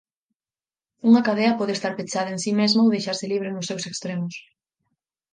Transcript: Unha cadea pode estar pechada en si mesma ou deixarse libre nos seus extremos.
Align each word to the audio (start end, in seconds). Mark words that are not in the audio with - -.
Unha 1.09 1.25
cadea 1.27 1.57
pode 1.59 1.73
estar 1.75 1.93
pechada 1.99 2.29
en 2.35 2.39
si 2.43 2.51
mesma 2.59 2.83
ou 2.85 2.93
deixarse 2.95 3.25
libre 3.33 3.49
nos 3.51 3.67
seus 3.69 3.83
extremos. 3.91 4.35